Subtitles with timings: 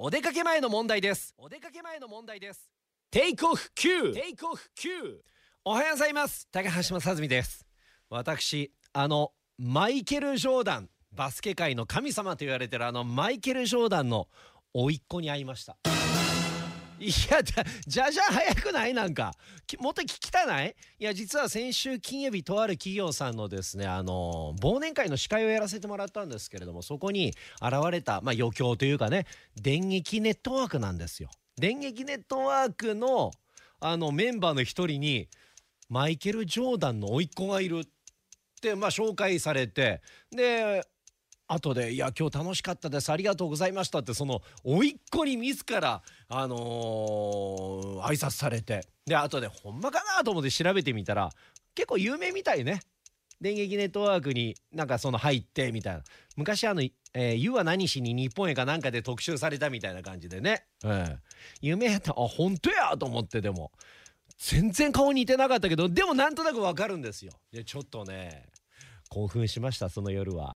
[0.00, 1.34] お出かけ前の問題です。
[1.36, 2.70] お出かけ前の問題です。
[3.10, 5.22] テイクオフ Q テイクオフ Q
[5.64, 6.48] おはようございます。
[6.50, 7.66] 高橋正澄です。
[8.08, 10.88] 私あのマイケル・ジョーダン。
[11.10, 14.28] バスケ界の神様と言われてるあのマイケル・ジョーダンの
[14.74, 15.76] 甥っ子に会いました
[17.00, 18.94] いやだじゃじゃ早くない？
[18.94, 19.32] なんか。
[19.78, 20.74] もっと聞きたない？
[20.98, 31.30] いや実は先週金曜日とある企業さんのですねあの忘年会の司会をやらせてもらったんですけれどもそこに現れた、まあ、余興というかね電撃ネットワークなんですよ。
[31.56, 33.30] 電撃ネットワークの
[33.80, 35.28] あのメンバーの一人に
[35.88, 37.84] マイケル・ジョーダンの甥っ子がいるっ
[38.60, 40.84] て、まあ、紹介されてで
[41.48, 43.10] 後で「いや今日楽しかったです。
[43.10, 51.30] ありがとうございました」ってその甥っ子に自らあのー挨拶されてで後でほんまかなと思って調べてみたら
[51.74, 52.80] 結構有名みたいね。
[53.40, 56.02] 電撃ネットワークになんかその入ってみたいな。
[56.36, 56.82] 昔あの
[57.14, 61.16] 「えー、は何しに日本へかなんかで特集されたみたいな感じでね、ええ。
[61.60, 62.10] 有名やった。
[62.10, 63.70] あ本当やと思ってでも。
[64.38, 67.32] 全然顔似てなかったけどでもなんとなくわかるんですよ。
[67.50, 68.46] でちょっとね
[69.08, 70.46] 興奮しましたその夜は